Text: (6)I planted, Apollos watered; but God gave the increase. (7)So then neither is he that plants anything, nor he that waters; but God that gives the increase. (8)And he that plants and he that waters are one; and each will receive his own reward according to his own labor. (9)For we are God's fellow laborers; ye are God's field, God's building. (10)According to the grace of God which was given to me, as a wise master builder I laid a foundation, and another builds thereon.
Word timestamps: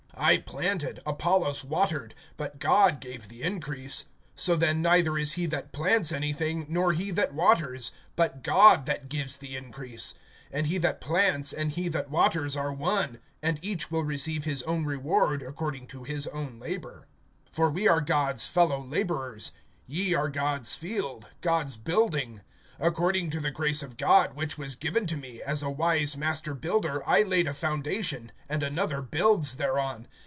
(6)I 0.17 0.45
planted, 0.45 0.99
Apollos 1.03 1.63
watered; 1.63 2.13
but 2.37 2.59
God 2.59 2.99
gave 3.01 3.27
the 3.27 3.41
increase. 3.41 4.05
(7)So 4.37 4.57
then 4.59 4.79
neither 4.79 5.17
is 5.17 5.33
he 5.33 5.47
that 5.47 5.71
plants 5.73 6.11
anything, 6.11 6.67
nor 6.69 6.91
he 6.93 7.09
that 7.09 7.33
waters; 7.33 7.91
but 8.15 8.43
God 8.43 8.85
that 8.85 9.09
gives 9.09 9.37
the 9.37 9.55
increase. 9.55 10.13
(8)And 10.53 10.67
he 10.67 10.77
that 10.77 11.01
plants 11.01 11.51
and 11.51 11.71
he 11.71 11.87
that 11.89 12.11
waters 12.11 12.55
are 12.55 12.71
one; 12.71 13.19
and 13.41 13.57
each 13.63 13.89
will 13.89 14.03
receive 14.03 14.43
his 14.43 14.61
own 14.63 14.85
reward 14.85 15.41
according 15.41 15.87
to 15.87 16.03
his 16.03 16.27
own 16.27 16.59
labor. 16.59 17.07
(9)For 17.55 17.73
we 17.73 17.87
are 17.87 17.99
God's 17.99 18.45
fellow 18.45 18.79
laborers; 18.79 19.53
ye 19.87 20.13
are 20.13 20.29
God's 20.29 20.75
field, 20.75 21.29
God's 21.41 21.77
building. 21.77 22.41
(10)According 22.79 23.29
to 23.29 23.39
the 23.39 23.51
grace 23.51 23.83
of 23.83 23.95
God 23.95 24.33
which 24.35 24.57
was 24.57 24.73
given 24.75 25.05
to 25.05 25.15
me, 25.15 25.39
as 25.39 25.61
a 25.61 25.69
wise 25.69 26.17
master 26.17 26.55
builder 26.55 27.07
I 27.07 27.21
laid 27.21 27.47
a 27.47 27.53
foundation, 27.53 28.31
and 28.49 28.63
another 28.63 29.03
builds 29.03 29.57
thereon. 29.57 30.07